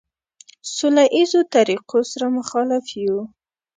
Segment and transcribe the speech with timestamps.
[0.75, 3.17] سوله ایزو طریقو سره مخالف یو.